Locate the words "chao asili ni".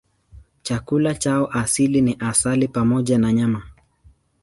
1.15-2.17